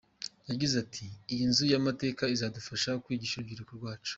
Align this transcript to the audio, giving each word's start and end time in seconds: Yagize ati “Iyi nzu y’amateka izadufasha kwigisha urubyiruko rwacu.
Yagize 0.49 0.75
ati 0.83 1.05
“Iyi 1.31 1.45
nzu 1.51 1.63
y’amateka 1.71 2.23
izadufasha 2.35 2.91
kwigisha 3.03 3.35
urubyiruko 3.37 3.71
rwacu. 3.79 4.09